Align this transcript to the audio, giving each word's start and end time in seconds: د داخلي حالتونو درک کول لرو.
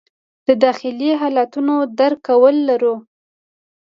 د 0.47 0.49
داخلي 0.63 1.11
حالتونو 1.21 1.75
درک 1.99 2.19
کول 2.27 2.55
لرو. 2.69 2.95